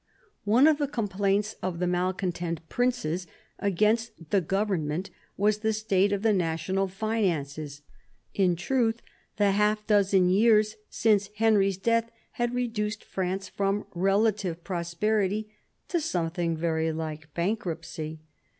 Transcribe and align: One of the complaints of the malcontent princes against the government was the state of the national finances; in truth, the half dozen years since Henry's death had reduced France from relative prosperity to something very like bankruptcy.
One 0.45 0.65
of 0.65 0.79
the 0.79 0.87
complaints 0.87 1.53
of 1.61 1.77
the 1.77 1.85
malcontent 1.85 2.67
princes 2.69 3.27
against 3.59 4.31
the 4.31 4.41
government 4.41 5.11
was 5.37 5.59
the 5.59 5.73
state 5.73 6.11
of 6.11 6.23
the 6.23 6.33
national 6.33 6.87
finances; 6.87 7.83
in 8.33 8.55
truth, 8.55 9.03
the 9.37 9.51
half 9.51 9.85
dozen 9.85 10.27
years 10.31 10.75
since 10.89 11.27
Henry's 11.35 11.77
death 11.77 12.09
had 12.31 12.55
reduced 12.55 13.03
France 13.03 13.47
from 13.47 13.85
relative 13.93 14.63
prosperity 14.63 15.51
to 15.89 16.01
something 16.01 16.57
very 16.57 16.91
like 16.91 17.31
bankruptcy. 17.35 18.21